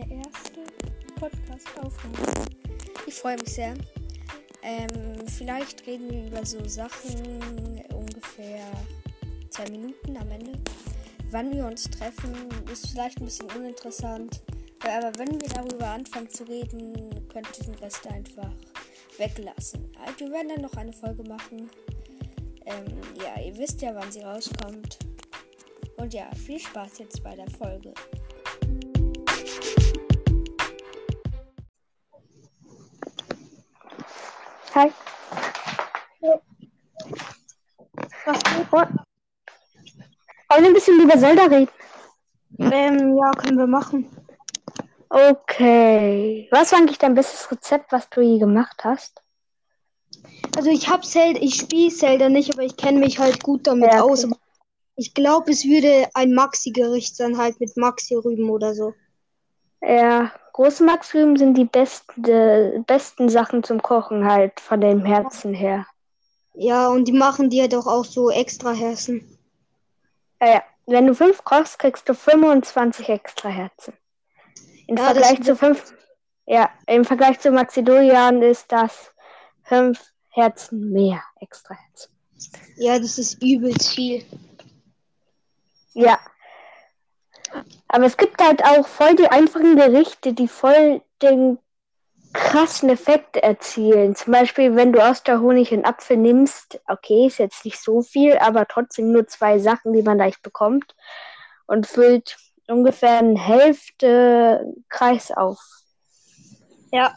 meine 0.00 0.22
erste 0.22 0.60
Podcast-Aufnahme. 1.18 2.46
Ich 3.06 3.14
freue 3.14 3.36
mich 3.36 3.52
sehr. 3.52 3.74
Ähm, 4.62 5.26
vielleicht 5.26 5.86
reden 5.86 6.10
wir 6.10 6.26
über 6.26 6.44
so 6.44 6.66
Sachen 6.66 7.82
ungefähr 7.92 8.64
zwei 9.50 9.68
Minuten 9.70 10.16
am 10.16 10.30
Ende. 10.30 10.58
Wann 11.30 11.52
wir 11.52 11.66
uns 11.66 11.84
treffen, 11.84 12.34
ist 12.72 12.90
vielleicht 12.90 13.18
ein 13.18 13.26
bisschen 13.26 13.50
uninteressant. 13.52 14.42
Aber 14.84 15.12
wenn 15.18 15.40
wir 15.40 15.48
darüber 15.48 15.88
anfangen 15.88 16.30
zu 16.30 16.44
reden, 16.44 17.28
könnt 17.28 17.48
ihr 17.58 17.64
den 17.66 17.74
Rest 17.76 18.06
einfach 18.06 18.52
weglassen. 19.18 19.86
Also 20.06 20.20
wir 20.20 20.32
werden 20.32 20.48
dann 20.48 20.62
noch 20.62 20.76
eine 20.76 20.92
Folge 20.92 21.24
machen. 21.24 21.70
Ähm, 22.64 23.00
ja, 23.22 23.42
ihr 23.42 23.56
wisst 23.58 23.82
ja, 23.82 23.94
wann 23.94 24.10
sie 24.10 24.22
rauskommt. 24.22 24.98
Und 25.96 26.14
ja, 26.14 26.30
viel 26.34 26.58
Spaß 26.58 26.98
jetzt 26.98 27.22
bei 27.22 27.36
der 27.36 27.50
Folge. 27.50 27.92
Hi. 34.74 34.92
Was? 38.26 38.42
Wollen 40.48 40.62
wir 40.62 40.70
ein 40.70 40.74
bisschen 40.74 41.00
über 41.00 41.18
Zelda 41.18 41.44
reden? 41.44 41.68
Ähm, 42.58 43.16
ja, 43.16 43.30
können 43.32 43.58
wir 43.58 43.66
machen. 43.66 44.08
Okay. 45.08 46.48
Was 46.50 46.72
war 46.72 46.78
eigentlich 46.78 46.98
dein 46.98 47.14
bestes 47.14 47.50
Rezept, 47.50 47.90
was 47.92 48.08
du 48.10 48.20
je 48.20 48.38
gemacht 48.38 48.84
hast? 48.84 49.22
Also 50.56 50.70
ich 50.70 50.88
hab 50.88 51.04
Zelda, 51.04 51.40
ich 51.40 51.54
spiele 51.56 51.90
Zelda 51.90 52.28
nicht, 52.28 52.52
aber 52.52 52.62
ich 52.62 52.76
kenne 52.76 53.00
mich 53.00 53.18
halt 53.18 53.42
gut 53.42 53.66
damit 53.66 53.90
Ja, 53.92 54.04
okay. 54.04 54.12
aus. 54.12 54.28
Ich 54.96 55.14
glaube, 55.14 55.50
es 55.50 55.64
würde 55.64 56.08
ein 56.14 56.34
Maxi-Gericht 56.34 57.16
sein, 57.16 57.38
halt 57.38 57.58
mit 57.60 57.76
Maxi-Rüben 57.76 58.50
oder 58.50 58.74
so. 58.74 58.94
Ja, 59.82 60.32
große 60.52 60.84
Maxrüben 60.84 61.36
sind 61.36 61.54
die 61.54 61.64
besten, 61.64 62.24
äh, 62.24 62.82
besten 62.86 63.28
Sachen 63.28 63.62
zum 63.62 63.80
Kochen 63.82 64.30
halt 64.30 64.60
von 64.60 64.80
dem 64.80 65.04
Herzen 65.04 65.54
her. 65.54 65.86
Ja, 66.54 66.88
und 66.88 67.06
die 67.06 67.12
machen 67.12 67.48
dir 67.48 67.68
doch 67.68 67.86
auch 67.86 68.04
so 68.04 68.30
extra 68.30 68.72
Herzen. 68.72 69.38
Ja, 70.40 70.48
ja. 70.54 70.62
Wenn 70.86 71.06
du 71.06 71.14
fünf 71.14 71.44
kochst, 71.44 71.78
kriegst 71.78 72.08
du 72.08 72.14
25 72.14 73.08
extra 73.08 73.48
Herzen. 73.48 73.94
Im 74.88 74.96
Ja, 74.96 75.04
Vergleich 75.04 75.40
zu 75.42 75.54
fünf, 75.54 75.94
ja, 76.46 76.68
im 76.86 77.04
Vergleich 77.04 77.38
zu 77.38 77.52
Maxidorian 77.52 78.42
ist 78.42 78.72
das 78.72 79.12
fünf 79.62 80.12
Herzen 80.30 80.90
mehr 80.90 81.22
extra 81.40 81.74
Herzen. 81.74 82.12
Ja, 82.76 82.98
das 82.98 83.18
ist 83.18 83.40
übelst 83.42 83.90
viel. 83.94 84.24
Ja. 85.92 86.18
Aber 87.92 88.06
es 88.06 88.16
gibt 88.16 88.40
halt 88.40 88.64
auch 88.64 88.86
voll 88.86 89.16
die 89.16 89.26
einfachen 89.26 89.74
Gerichte, 89.74 90.32
die 90.32 90.46
voll 90.46 91.02
den 91.22 91.58
krassen 92.32 92.88
Effekt 92.88 93.36
erzielen. 93.36 94.14
Zum 94.14 94.32
Beispiel, 94.32 94.76
wenn 94.76 94.92
du 94.92 95.04
aus 95.04 95.24
der 95.24 95.40
Honig 95.40 95.72
einen 95.72 95.84
Apfel 95.84 96.16
nimmst, 96.16 96.80
okay, 96.86 97.26
ist 97.26 97.38
jetzt 97.38 97.64
nicht 97.64 97.80
so 97.80 98.02
viel, 98.02 98.38
aber 98.38 98.68
trotzdem 98.68 99.10
nur 99.10 99.26
zwei 99.26 99.58
Sachen, 99.58 99.92
die 99.92 100.02
man 100.02 100.18
leicht 100.18 100.40
bekommt 100.42 100.94
und 101.66 101.88
füllt 101.88 102.36
ungefähr 102.68 103.18
eine 103.18 103.36
Hälfte 103.36 104.72
Kreis 104.88 105.32
auf. 105.32 105.58
Ja. 106.92 107.16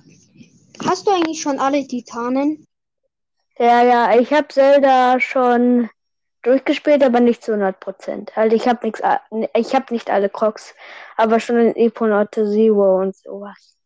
Hast 0.83 1.05
du 1.05 1.11
eigentlich 1.11 1.39
schon 1.39 1.59
alle 1.59 1.85
Titanen? 1.85 2.65
Ja, 3.59 3.83
ja, 3.83 4.19
ich 4.19 4.33
habe 4.33 4.47
Zelda 4.47 5.19
schon 5.19 5.91
durchgespielt, 6.43 7.03
aber 7.03 7.19
nicht 7.19 7.43
zu 7.43 7.53
100 7.53 7.79
Prozent. 7.79 8.35
Halt, 8.35 8.53
ich 8.53 8.67
habe 8.67 8.85
nichts, 8.85 9.01
ich 9.55 9.75
habe 9.75 9.93
nicht 9.93 10.09
alle 10.09 10.29
Crocs, 10.29 10.75
aber 11.17 11.39
schon 11.39 11.57
in 11.57 11.75
Eponaute 11.75 12.45
Zero 12.49 13.01
und 13.01 13.15
sowas. 13.15 13.77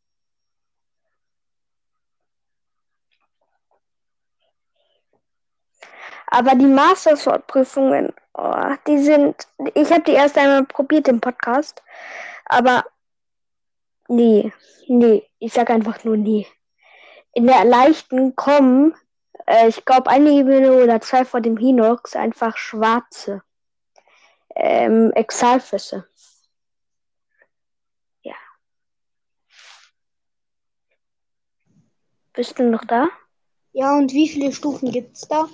Aber 6.28 6.56
die 6.56 6.66
Master 6.66 7.16
Sword 7.16 7.48
Prüfungen, 7.48 8.14
oh, 8.34 8.74
die 8.86 8.98
sind, 9.00 9.48
ich 9.74 9.92
habe 9.92 10.04
die 10.04 10.12
erst 10.12 10.38
einmal 10.38 10.66
probiert 10.66 11.08
im 11.08 11.22
Podcast, 11.22 11.82
aber 12.46 12.86
nie, 14.10 14.52
nie, 14.88 15.24
ich 15.40 15.54
sag 15.54 15.70
einfach 15.70 16.04
nur 16.04 16.18
nie. 16.18 16.46
In 17.34 17.48
der 17.48 17.64
leichten 17.64 18.36
kommen 18.36 18.94
äh, 19.48 19.68
ich 19.68 19.84
glaube, 19.86 20.10
eine 20.10 20.30
Ebene 20.30 20.72
oder 20.84 21.02
zwei 21.02 21.26
vor 21.26 21.42
dem 21.42 21.58
Hinox 21.58 22.16
einfach 22.16 22.58
schwarze 22.58 23.42
ähm, 24.56 25.12
Exalfüsse. 25.14 26.08
Ja. 28.22 28.36
Bist 32.34 32.60
du 32.60 32.64
noch 32.64 32.86
da? 32.86 33.08
Ja, 33.74 33.96
und 33.98 34.12
wie 34.12 34.28
viele 34.28 34.52
Stufen 34.52 34.92
gibt's 34.92 35.28
da? 35.28 35.48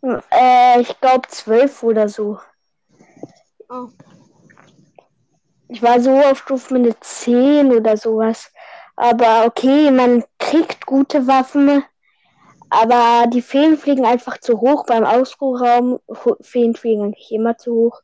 Hm, 0.00 0.20
Äh, 0.30 0.80
ich 0.80 1.00
glaube 1.00 1.28
zwölf 1.28 1.82
oder 1.82 2.08
so. 2.08 2.38
Oh. 3.68 3.88
Ich 5.68 5.82
war 5.82 6.00
so 6.00 6.12
auf 6.12 6.38
Stufe 6.38 6.78
mit 6.78 7.02
10 7.02 7.72
oder 7.72 7.96
sowas. 7.96 8.52
Aber 8.96 9.46
okay, 9.46 9.90
man 9.90 10.22
kriegt 10.38 10.86
gute 10.86 11.26
Waffen, 11.26 11.82
aber 12.80 13.26
die 13.28 13.42
Feen 13.42 13.76
fliegen 13.76 14.04
einfach 14.04 14.38
zu 14.38 14.60
hoch 14.60 14.86
beim 14.86 15.04
Ausruhraum. 15.04 16.00
Feen 16.40 16.74
fliegen 16.74 17.04
eigentlich 17.04 17.32
immer 17.32 17.56
zu 17.56 17.74
hoch. 17.74 18.02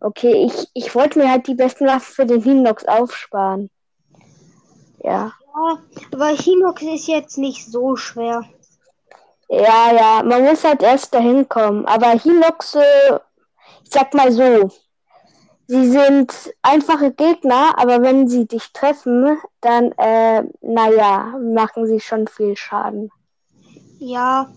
Okay, 0.00 0.46
ich, 0.46 0.68
ich 0.74 0.94
wollte 0.94 1.18
mir 1.18 1.30
halt 1.30 1.46
die 1.46 1.54
besten 1.54 1.86
Waffen 1.86 2.14
für 2.14 2.26
den 2.26 2.42
Hinox 2.42 2.84
aufsparen. 2.84 3.70
Ja. 5.02 5.32
Ja, 5.56 5.78
aber 6.12 6.28
Hinox 6.28 6.82
ist 6.82 7.06
jetzt 7.06 7.38
nicht 7.38 7.70
so 7.70 7.96
schwer. 7.96 8.44
Ja, 9.48 9.92
ja, 9.92 10.22
man 10.24 10.42
muss 10.44 10.64
halt 10.64 10.82
erst 10.82 11.14
dahin 11.14 11.48
kommen. 11.48 11.86
Aber 11.86 12.08
Hinoxe, 12.10 12.82
ich 13.84 13.90
sag 13.90 14.14
mal 14.14 14.32
so, 14.32 14.70
sie 15.66 15.88
sind 15.88 16.52
einfache 16.62 17.12
Gegner, 17.12 17.78
aber 17.78 18.02
wenn 18.02 18.26
sie 18.26 18.46
dich 18.46 18.72
treffen, 18.72 19.38
dann, 19.60 19.92
äh, 19.92 20.42
naja, 20.60 21.38
machen 21.40 21.86
sie 21.86 22.00
schon 22.00 22.26
viel 22.26 22.56
Schaden. 22.56 23.10
Ja, 24.06 24.50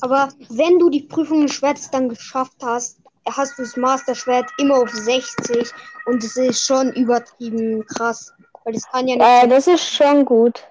aber 0.00 0.28
wenn 0.48 0.80
du 0.80 0.90
die 0.90 1.02
Prüfung 1.02 1.42
des 1.42 1.52
Schwertes 1.52 1.88
dann 1.90 2.08
geschafft 2.08 2.56
hast, 2.64 2.98
hast 3.28 3.56
du 3.56 3.62
das 3.62 3.76
Master-Schwert 3.76 4.50
immer 4.58 4.78
auf 4.78 4.90
60 4.90 5.70
und 6.06 6.24
es 6.24 6.36
ist 6.36 6.60
schon 6.66 6.92
übertrieben 6.94 7.86
krass. 7.86 8.32
Weil 8.64 8.72
das 8.74 8.88
kann 8.90 9.06
ja 9.06 9.14
nicht, 9.16 9.24
Äh, 9.44 9.46
das 9.46 9.68
ist 9.68 9.84
schon 9.84 10.24
gut. 10.24 10.64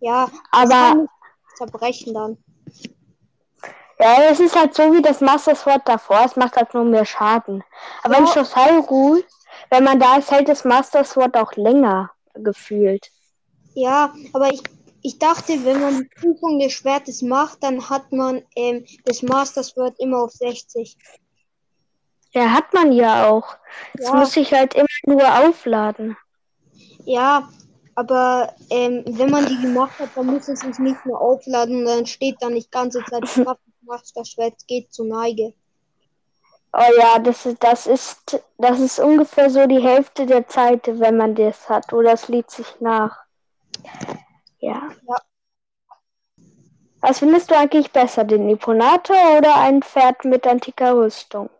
ja, 0.00 0.28
aber- 0.50 1.06
zerbrechen 1.56 2.14
dann. 2.14 2.36
Ja, 4.00 4.16
es 4.28 4.40
ist 4.40 4.56
halt 4.58 4.74
so 4.74 4.92
wie 4.92 5.00
das 5.00 5.20
Master 5.20 5.54
Sword 5.54 5.82
davor, 5.86 6.22
es 6.24 6.34
macht 6.34 6.56
halt 6.56 6.74
nur 6.74 6.84
mehr 6.84 7.04
Schaden. 7.04 7.62
Aber 8.02 8.18
in 8.18 8.26
Ja. 8.26 8.32
Schloss 8.32 8.56
Hyrule, 8.56 9.22
wenn 9.70 9.84
man 9.84 10.00
da 10.00 10.16
ist, 10.16 10.32
hält 10.32 10.48
das 10.48 10.64
Master 10.64 11.04
Sword 11.04 11.36
auch 11.36 11.52
länger 11.54 12.10
gefühlt. 12.34 13.08
Ja, 13.74 14.12
aber 14.32 14.52
ich, 14.52 14.62
ich 15.04 15.18
dachte, 15.18 15.64
wenn 15.66 15.82
man 15.82 15.98
die 15.98 16.08
Prüfung 16.18 16.58
des 16.58 16.72
Schwertes 16.72 17.20
macht, 17.20 17.62
dann 17.62 17.90
hat 17.90 18.10
man 18.10 18.42
ähm, 18.56 18.86
das 19.04 19.22
Master-Schwert 19.22 20.00
immer 20.00 20.22
auf 20.22 20.32
60. 20.32 20.96
Ja, 22.32 22.50
hat 22.50 22.72
man 22.72 22.90
ja 22.90 23.28
auch. 23.28 23.56
Es 23.92 24.06
Ja. 24.06 24.14
muss 24.14 24.32
sich 24.32 24.52
halt 24.54 24.72
immer 24.74 24.86
nur 25.06 25.46
aufladen. 25.46 26.16
Ja, 27.04 27.50
aber 27.94 28.54
ähm, 28.70 29.04
wenn 29.06 29.30
man 29.30 29.44
die 29.44 29.60
gemacht 29.60 29.98
hat, 29.98 30.08
dann 30.14 30.26
muss 30.26 30.48
es 30.48 30.60
sich 30.60 30.78
nicht 30.78 31.04
mehr 31.04 31.20
aufladen 31.20 31.80
und 31.80 31.84
dann 31.84 32.06
steht 32.06 32.36
da 32.40 32.48
nicht 32.48 32.72
ganze 32.72 33.04
Zeit 33.04 33.22
das 33.22 34.28
Schwert 34.30 34.66
geht 34.66 34.90
zur 34.90 35.04
Neige. 35.04 35.52
Oh 36.72 36.98
ja, 36.98 37.18
das 37.18 37.44
ist, 37.44 37.62
das 37.62 37.86
ist, 37.86 38.42
das 38.56 38.80
ist 38.80 38.98
ungefähr 38.98 39.50
so 39.50 39.66
die 39.66 39.82
Hälfte 39.82 40.24
der 40.24 40.48
Zeit, 40.48 40.88
wenn 40.98 41.18
man 41.18 41.34
das 41.34 41.68
hat. 41.68 41.92
Oder 41.92 42.14
es 42.14 42.28
lädt 42.28 42.50
sich 42.50 42.80
nach. 42.80 43.18
Ja. 44.64 44.88
Ja. 45.06 45.16
Was 47.06 47.18
findest 47.18 47.50
du 47.50 47.54
eigentlich 47.58 47.92
besser, 47.92 48.24
den 48.24 48.48
Imponator 48.48 49.36
oder 49.36 49.56
ein 49.56 49.82
Pferd 49.82 50.24
mit 50.24 50.46
antiker 50.46 50.96
Rüstung? 50.96 51.50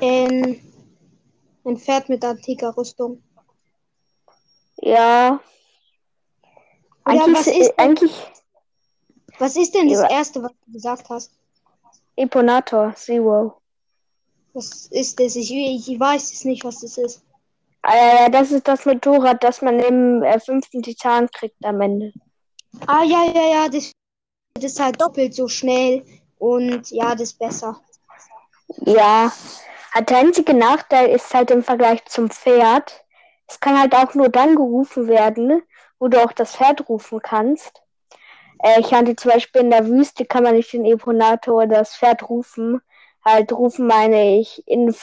Ähm, 0.00 0.60
ein 1.64 1.76
Pferd 1.76 2.08
mit 2.08 2.24
antiker 2.24 2.76
Rüstung. 2.76 3.22
Ja. 4.78 5.38
Eigentlich, 7.04 7.36
was 7.36 7.46
ist 7.46 7.56
denn- 7.58 7.78
eigentlich 7.78 8.32
Was 9.38 9.56
ist 9.56 9.72
denn 9.72 9.88
das. 9.88 10.10
Erste, 10.10 10.42
was 10.42 10.50
du 10.66 10.72
gesagt 10.72 11.08
hast? 11.08 11.30
Imponator, 12.16 12.92
Zero. 12.96 13.60
Was 14.52 14.86
ist 14.86 15.20
das? 15.20 15.36
Ich, 15.36 15.52
ich 15.52 16.00
weiß 16.00 16.32
es 16.32 16.44
nicht, 16.44 16.64
was 16.64 16.80
das 16.80 16.98
ist. 16.98 17.22
Äh, 17.84 18.28
das 18.32 18.50
ist 18.50 18.66
das 18.66 18.84
Motorrad, 18.84 19.44
das 19.44 19.62
man 19.62 19.78
im 19.78 20.24
äh, 20.24 20.40
fünften 20.40 20.82
Titan 20.82 21.30
kriegt 21.30 21.64
am 21.64 21.80
Ende. 21.80 22.12
Ah, 22.86 23.04
ja, 23.04 23.24
ja, 23.26 23.46
ja, 23.50 23.68
das, 23.68 23.91
das 24.54 24.64
ist 24.64 24.80
halt 24.80 25.00
doppelt 25.00 25.34
so 25.34 25.48
schnell 25.48 26.04
und 26.38 26.90
ja, 26.90 27.12
das 27.12 27.22
ist 27.22 27.38
besser. 27.38 27.80
Ja. 28.80 29.32
Der 30.08 30.18
einzige 30.18 30.54
Nachteil 30.54 31.10
ist 31.10 31.34
halt 31.34 31.50
im 31.50 31.62
Vergleich 31.62 32.04
zum 32.06 32.30
Pferd, 32.30 33.04
es 33.46 33.60
kann 33.60 33.78
halt 33.78 33.94
auch 33.94 34.14
nur 34.14 34.30
dann 34.30 34.56
gerufen 34.56 35.08
werden, 35.08 35.62
wo 35.98 36.08
du 36.08 36.22
auch 36.22 36.32
das 36.32 36.56
Pferd 36.56 36.88
rufen 36.88 37.20
kannst. 37.20 37.82
Äh, 38.62 38.80
ich 38.80 38.94
hatte 38.94 39.14
zum 39.16 39.32
Beispiel 39.32 39.60
in 39.60 39.70
der 39.70 39.86
Wüste 39.86 40.24
kann 40.24 40.44
man 40.44 40.54
nicht 40.54 40.72
den 40.72 40.86
Eponator 40.86 41.56
oder 41.56 41.66
das 41.66 41.94
Pferd 41.94 42.28
rufen. 42.30 42.80
Halt 43.22 43.52
rufen 43.52 43.86
meine 43.86 44.38
ich 44.38 44.66
in 44.66 44.94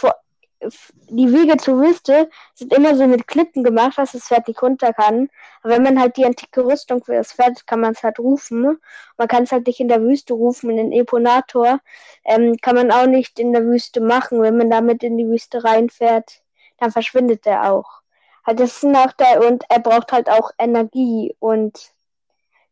die 0.62 1.32
Wege 1.32 1.58
zur 1.58 1.80
Wüste 1.80 2.30
sind 2.54 2.74
immer 2.74 2.96
so 2.96 3.08
mit 3.08 3.28
Klippen 3.28 3.64
gemacht, 3.64 3.98
dass 3.98 4.12
das 4.12 4.28
Pferd 4.28 4.48
nicht 4.48 4.62
runter 4.62 4.94
kann. 4.94 5.30
Aber 5.62 5.74
wenn 5.74 5.84
man 5.84 6.00
halt 6.00 6.18
die 6.18 6.26
antike 6.26 6.66
Rüstung 6.66 7.04
für 7.04 7.14
das 7.14 7.34
Pferd, 7.34 7.66
kann 7.66 7.80
man 7.80 7.94
es 7.94 8.04
halt 8.04 8.20
rufen. 8.20 8.80
Man 9.18 9.28
kann 9.28 9.44
es 9.44 9.52
halt 9.52 9.68
nicht 9.68 9.80
in 9.80 9.88
der 9.88 10.02
Wüste 10.02 10.34
rufen. 10.34 10.70
In 10.70 10.78
den 10.78 10.92
Eponator 10.92 11.80
ähm, 12.26 12.58
kann 12.62 12.76
man 12.76 12.92
auch 12.92 13.08
nicht 13.08 13.40
in 13.40 13.54
der 13.54 13.66
Wüste 13.66 14.02
machen. 14.02 14.42
Wenn 14.42 14.58
man 14.58 14.70
damit 14.70 15.04
in 15.04 15.18
die 15.18 15.28
Wüste 15.28 15.64
reinfährt, 15.64 16.42
dann 16.78 16.92
verschwindet 16.92 17.46
er 17.46 17.72
auch. 17.72 18.02
Halt, 18.46 18.60
das 18.60 18.78
ist 18.78 18.84
ein 18.84 18.92
Nachteil 18.92 19.44
und 19.44 19.64
er 19.70 19.80
braucht 19.80 20.12
halt 20.12 20.30
auch 20.30 20.52
Energie 20.58 21.36
und 21.40 21.94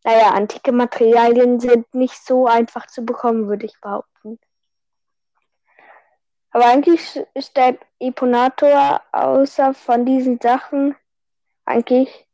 naja, 0.03 0.31
antike 0.31 0.71
Materialien 0.71 1.59
sind 1.59 1.93
nicht 1.93 2.25
so 2.25 2.47
einfach 2.47 2.87
zu 2.87 3.03
bekommen, 3.03 3.49
würde 3.49 3.65
ich 3.65 3.79
behaupten. 3.81 4.39
Aber 6.51 6.65
eigentlich 6.65 7.19
ist 7.33 7.55
der 7.57 7.77
Eponator 7.99 9.01
außer 9.11 9.73
von 9.73 10.05
diesen 10.05 10.39
Sachen 10.39 10.95
eigentlich 11.65 12.27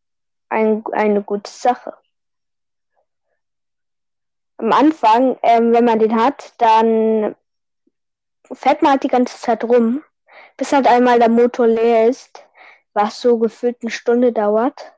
ein, 0.49 0.83
eine 0.91 1.23
gute 1.23 1.51
Sache. 1.51 1.97
Am 4.57 4.71
Anfang, 4.71 5.37
ähm, 5.41 5.73
wenn 5.73 5.85
man 5.85 5.99
den 5.99 6.15
hat, 6.15 6.53
dann 6.59 7.35
fährt 8.51 8.81
man 8.81 8.93
halt 8.93 9.03
die 9.03 9.09
ganze 9.09 9.37
Zeit 9.37 9.63
rum, 9.63 10.03
bis 10.57 10.71
halt 10.71 10.87
einmal 10.87 11.19
der 11.19 11.29
Motor 11.29 11.67
leer 11.67 12.07
ist, 12.07 12.45
was 12.93 13.19
so 13.19 13.39
gefühlt 13.39 13.77
eine 13.81 13.91
Stunde 13.91 14.31
dauert. 14.31 14.93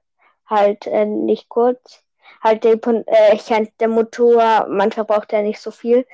Halt 0.45 0.85
äh, 0.87 1.05
nicht 1.05 1.49
kurz 1.49 2.04
halt 2.45 2.63
der, 2.63 2.77
äh, 3.07 3.67
der 3.79 3.87
Motor, 3.87 4.67
manchmal 4.69 5.05
braucht 5.05 5.33
er 5.33 5.41
nicht 5.41 5.59
so 5.59 5.71
viel. 5.71 6.05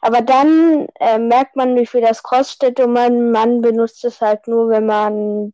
Aber 0.00 0.22
dann 0.22 0.88
äh, 1.00 1.18
merkt 1.18 1.56
man, 1.56 1.76
wie 1.76 1.86
viel 1.86 2.00
das 2.00 2.22
kostet 2.22 2.80
und 2.80 2.92
man, 2.92 3.30
man 3.30 3.60
benutzt 3.60 4.04
es 4.04 4.20
halt 4.20 4.46
nur, 4.46 4.68
wenn 4.68 4.86
man 4.86 5.52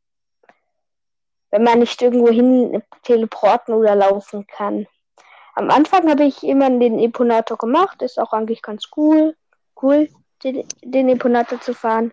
wenn 1.50 1.62
man 1.62 1.78
nicht 1.78 2.02
irgendwo 2.02 2.28
hin 2.28 2.82
teleporten 3.02 3.72
oder 3.72 3.94
laufen 3.94 4.46
kann. 4.46 4.86
Am 5.54 5.70
Anfang 5.70 6.10
habe 6.10 6.24
ich 6.24 6.42
immer 6.42 6.68
den 6.68 6.98
Eponator 6.98 7.56
gemacht, 7.56 8.02
ist 8.02 8.18
auch 8.18 8.32
eigentlich 8.32 8.60
ganz 8.60 8.90
cool, 8.96 9.34
cool, 9.80 10.10
den, 10.44 10.66
den 10.82 11.08
Eponator 11.08 11.58
zu 11.60 11.72
fahren. 11.72 12.12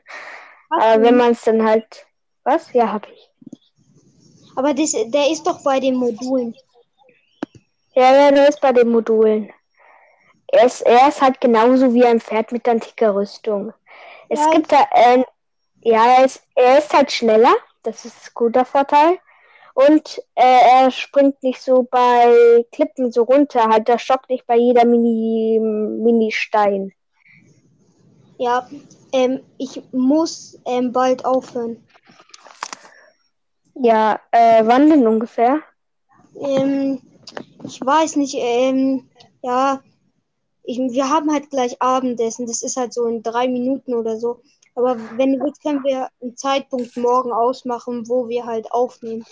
Aber 0.70 1.02
wenn 1.02 1.18
man 1.18 1.32
es 1.32 1.42
dann 1.44 1.64
halt. 1.64 2.06
Was? 2.46 2.72
Ja, 2.72 2.92
habe 2.92 3.08
ich. 3.14 3.30
Aber 4.56 4.74
das, 4.74 4.92
der 4.92 5.30
ist 5.30 5.46
doch 5.46 5.62
bei 5.64 5.80
den 5.80 5.96
Modulen. 5.96 6.56
Ja, 7.96 8.32
der 8.32 8.50
ist 8.50 8.62
bei 8.62 8.72
den 8.72 8.90
Modulen. 8.90 9.52
Er 10.48 10.66
ist, 10.66 10.82
er 10.82 11.10
halt 11.20 11.42
genauso 11.42 11.94
wie 11.94 12.06
ein 12.06 12.20
Pferd 12.20 12.52
mit 12.52 12.68
antiker 12.68 13.16
Rüstung. 13.16 13.74
Es 14.30 14.40
ja, 14.40 14.52
gibt 14.52 14.72
da, 14.72 14.88
äh, 14.92 15.24
ja, 15.82 16.18
er 16.18 16.26
ist, 16.26 16.44
er 16.56 16.78
ist 16.80 16.94
halt 16.94 17.12
schneller. 17.12 17.54
Das 17.84 18.06
ist 18.06 18.28
ein 18.28 18.32
guter 18.34 18.66
Vorteil. 18.66 19.20
Und 19.74 20.20
äh, 20.36 20.84
er 20.84 20.92
springt 20.92 21.42
nicht 21.42 21.62
so 21.62 21.88
bei 21.90 22.66
Klippen 22.72 23.12
so 23.12 23.24
runter. 23.24 23.68
Halt, 23.68 23.88
der 23.88 23.98
schockt 23.98 24.30
nicht 24.30 24.46
bei 24.46 24.56
jeder 24.56 24.86
Mini, 24.86 25.60
Mini-Stein. 25.60 26.94
Ja, 28.38 28.68
ähm, 29.12 29.42
ich 29.58 29.82
muss 29.92 30.60
ähm, 30.66 30.92
bald 30.92 31.26
aufhören. 31.26 31.84
Ja, 33.76 34.20
äh, 34.32 34.64
wann 34.66 34.90
denn 34.90 35.08
ungefähr? 35.08 35.62
Ähm, 36.36 37.02
ich 37.66 37.80
weiß 37.82 38.16
nicht, 38.18 38.36
ähm, 38.38 39.10
ja, 39.42 39.82
ich, 40.64 40.78
wir 40.78 41.10
haben 41.10 41.32
halt 41.32 41.50
gleich 41.50 41.82
Abendessen. 41.82 42.48
Das 42.48 42.62
ist 42.62 42.78
halt 42.78 42.94
so 42.94 43.06
in 43.06 43.24
drei 43.24 43.48
Minuten 43.48 43.94
oder 43.94 44.18
so. 44.18 44.42
Aber 44.76 44.98
wenn 45.18 45.34
du 45.34 45.46
willst, 45.46 45.62
können 45.62 45.84
wir 45.84 46.10
einen 46.22 46.36
Zeitpunkt 46.38 46.96
morgen 46.98 47.32
ausmachen, 47.32 48.08
wo 48.08 48.28
wir 48.28 48.46
halt 48.46 48.72
aufnehmen. 48.72 49.24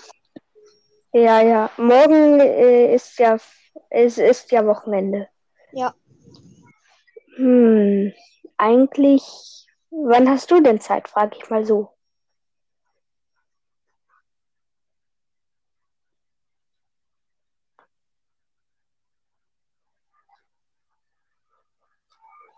Ja, 1.13 1.41
ja. 1.41 1.71
Morgen 1.77 2.39
äh, 2.39 2.93
ist 2.93 3.17
ja 3.19 3.37
es 3.89 4.17
ist 4.17 4.51
ja 4.51 4.65
Wochenende. 4.65 5.27
Ja. 5.71 5.93
Hm, 7.35 8.13
eigentlich, 8.57 9.67
wann 9.89 10.29
hast 10.29 10.51
du 10.51 10.61
denn 10.61 10.79
Zeit, 10.79 11.07
frage 11.07 11.37
ich 11.37 11.49
mal 11.49 11.65
so. 11.65 11.90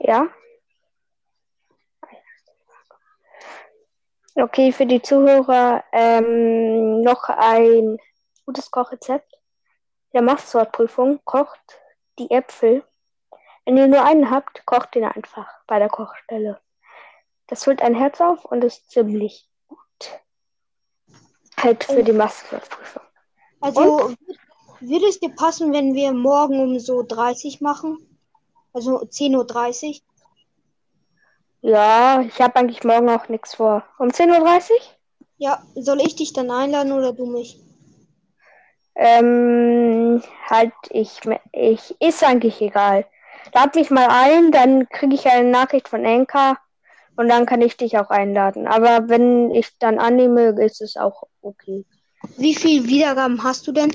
Ja. 0.04 0.28
Okay, 4.36 4.74
für 4.74 4.86
die 4.86 5.02
Zuhörer 5.02 5.84
ähm, 5.94 7.02
noch 7.02 7.30
ein 7.30 7.98
gutes 8.46 8.70
Kochrezept. 8.70 9.32
Der 10.12 10.22
Mastsortprüfung 10.22 11.22
kocht 11.24 11.80
die 12.20 12.30
Äpfel. 12.32 12.84
Wenn 13.66 13.78
ihr 13.78 13.88
nur 13.88 14.04
einen 14.04 14.30
habt, 14.30 14.66
kocht 14.66 14.96
ihn 14.98 15.06
einfach 15.06 15.48
bei 15.68 15.80
der 15.80 15.90
Kochstelle. 15.90 16.60
Das 17.48 17.64
füllt 17.64 17.82
ein 17.82 17.96
Herz 17.96 18.20
auf 18.20 18.44
und 18.44 18.64
ist 18.64 18.92
ziemlich 18.92 19.48
gut. 19.68 19.80
Halt 21.58 21.86
für 21.86 22.04
die 22.04 22.12
Mastsortprüfung. 22.12 23.04
Also 23.62 24.08
und? 24.08 24.18
würde 24.82 25.08
es 25.08 25.22
dir 25.22 25.34
passen, 25.34 25.72
wenn 25.72 25.94
wir 25.94 26.12
morgen 26.12 26.60
um 26.60 26.80
so 26.80 27.04
30 27.04 27.62
machen? 27.62 28.13
Also 28.74 28.98
10.30 28.98 29.90
Uhr. 29.90 29.96
Ja, 31.62 32.22
ich 32.22 32.42
habe 32.42 32.58
eigentlich 32.58 32.84
morgen 32.84 33.10
auch 33.10 33.30
nichts 33.30 33.56
vor. 33.56 33.84
Um 34.00 34.10
10.30 34.10 34.42
Uhr? 34.42 34.78
Ja, 35.38 35.64
soll 35.76 36.02
ich 36.02 36.16
dich 36.16 36.34
dann 36.34 36.52
einladen 36.52 36.92
oder 36.92 37.14
du 37.14 37.26
mich? 37.26 37.60
Ähm, 38.96 40.22
halt, 40.50 40.74
ich, 40.90 41.20
ich, 41.52 41.96
ist 42.02 42.24
eigentlich 42.24 42.62
egal. 42.62 43.06
Lad 43.54 43.76
mich 43.76 43.90
mal 43.92 44.08
ein, 44.10 44.52
dann 44.52 44.90
kriege 44.90 45.16
ich 45.16 45.28
eine 45.28 45.50
Nachricht 45.50 45.88
von 45.88 46.06
Enka 46.06 46.58
und 47.16 47.30
dann 47.30 47.46
kann 47.46 47.62
ich 47.62 47.78
dich 47.78 47.98
auch 47.98 48.10
einladen. 48.10 48.68
Aber 48.68 49.10
wenn 49.10 49.52
ich 49.52 49.78
dann 49.80 50.00
annehme, 50.00 50.56
ist 50.64 50.82
es 50.82 50.96
auch 50.96 51.24
okay. 51.42 51.86
Wie 52.38 52.56
viele 52.56 52.88
Wiedergaben 52.88 53.44
hast 53.44 53.68
du 53.68 53.72
denn? 53.72 53.94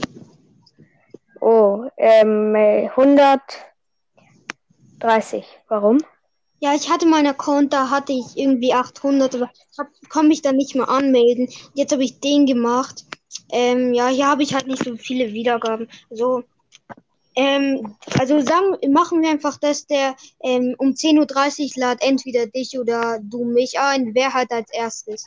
Oh, 1.41 1.87
ähm, 1.97 2.55
100. 2.55 3.41
30. 5.01 5.45
Warum? 5.69 5.99
Ja, 6.61 6.75
ich 6.75 6.91
hatte 6.91 7.07
meinen 7.07 7.29
Account, 7.29 7.73
da 7.73 7.89
hatte 7.89 8.13
ich 8.13 8.37
irgendwie 8.37 8.75
800, 8.75 9.35
aber 9.37 9.51
konnte 10.09 10.29
mich 10.29 10.43
dann 10.43 10.57
nicht 10.57 10.75
mehr 10.75 10.89
anmelden. 10.89 11.49
Jetzt 11.75 11.93
habe 11.93 12.03
ich 12.03 12.19
den 12.21 12.47
gemacht. 12.47 13.05
Ähm, 13.53 13.95
ja, 13.95 14.09
hier 14.09 14.27
habe 14.27 14.43
ich 14.43 14.55
halt 14.55 14.67
nicht 14.67 14.83
so 14.83 14.97
viele 14.97 15.33
Wiedergaben. 15.33 15.89
Also, 16.11 16.43
ähm, 17.37 17.97
also 18.19 18.41
sagen, 18.41 18.77
machen 18.93 19.23
wir 19.23 19.31
einfach, 19.31 19.59
dass 19.59 19.87
der 19.87 20.17
ähm, 20.43 20.75
um 20.79 20.89
10.30 20.89 21.77
Uhr 21.77 21.83
lad 21.83 22.03
entweder 22.03 22.47
dich 22.47 22.77
oder 22.77 23.21
du 23.23 23.45
mich 23.45 23.79
ein. 23.79 24.15
Wer 24.15 24.35
halt 24.35 24.51
als 24.51 24.73
erstes? 24.73 25.27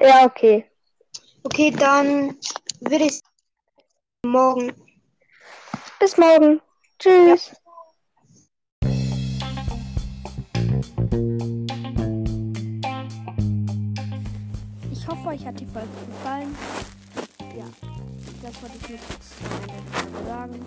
Ja, 0.00 0.24
okay. 0.24 0.64
Okay, 1.44 1.70
dann 1.70 2.36
würde 2.80 3.04
ich 3.04 3.20
morgen. 4.24 4.72
Bis 6.00 6.16
morgen. 6.16 6.60
Tschüss. 6.98 7.52
Ja. 7.52 7.65
Hoffe, 15.26 15.34
euch 15.34 15.46
hat 15.46 15.60
die 15.60 15.66
Folge 15.66 15.88
gefallen. 16.06 16.54
Ja, 17.56 17.64
das 18.42 18.62
wollte 18.62 18.76
ich 18.76 18.88
mit 18.90 19.00
sagen. 20.26 20.64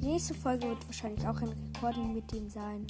Die 0.00 0.06
nächste 0.06 0.34
Folge 0.34 0.68
wird 0.68 0.86
wahrscheinlich 0.86 1.26
auch 1.26 1.40
ein 1.40 1.48
Recording 1.74 2.14
mit 2.14 2.32
ihm 2.32 2.48
sein. 2.48 2.86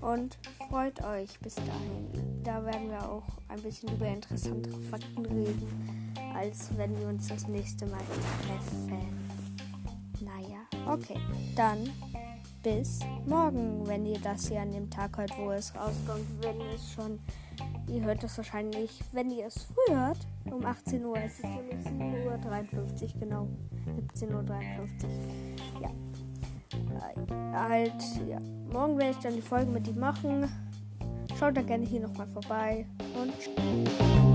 Und 0.00 0.38
freut 0.68 1.02
euch 1.04 1.38
bis 1.40 1.56
dahin. 1.56 2.42
Da 2.42 2.64
werden 2.64 2.90
wir 2.90 3.10
auch 3.10 3.24
ein 3.48 3.60
bisschen 3.60 3.92
über 3.92 4.06
interessantere 4.06 4.80
Fakten 4.82 5.26
reden, 5.26 6.14
als 6.34 6.70
wenn 6.76 6.98
wir 6.98 7.08
uns 7.08 7.28
das 7.28 7.46
nächste 7.48 7.86
Mal 7.86 8.00
treffen. 8.46 8.98
Naja, 10.20 10.60
okay. 10.86 11.18
Dann 11.56 11.90
bis 12.62 13.00
morgen, 13.26 13.86
wenn 13.86 14.04
ihr 14.04 14.18
das 14.18 14.48
hier 14.48 14.60
an 14.60 14.72
dem 14.72 14.90
Tag 14.90 15.16
hört, 15.16 15.32
wo 15.38 15.50
es 15.50 15.74
rauskommt, 15.74 16.26
wenn 16.42 16.60
es 16.74 16.92
schon. 16.92 17.18
Ihr 17.88 18.02
hört 18.02 18.22
es 18.24 18.36
wahrscheinlich, 18.36 19.00
wenn 19.12 19.30
ihr 19.30 19.46
es 19.46 19.64
früh 19.64 19.94
hört, 19.94 20.18
um 20.44 20.64
18 20.64 21.04
Uhr. 21.04 21.16
Es 21.18 21.34
ist 21.34 21.44
nämlich 21.44 21.86
7.53 21.86 23.02
Uhr, 23.02 23.20
genau. 23.20 23.48
17.53 24.14 24.30
Uhr. 24.34 25.82
Ja. 25.82 25.90
Äh, 26.96 27.58
halt, 27.58 28.02
ja. 28.26 28.38
Morgen 28.72 28.98
werde 28.98 29.10
ich 29.12 29.18
dann 29.18 29.34
die 29.34 29.42
Folge 29.42 29.70
mit 29.70 29.86
ihm 29.88 29.98
machen. 29.98 30.48
Schaut 31.38 31.56
da 31.56 31.62
gerne 31.62 31.84
hier 31.84 32.00
nochmal 32.00 32.26
vorbei. 32.28 32.86
Und. 33.14 34.29